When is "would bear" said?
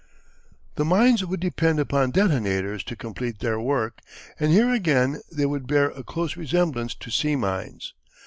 5.45-5.89